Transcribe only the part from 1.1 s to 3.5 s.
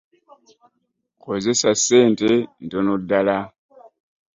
Kozesa ssente ntono ddala.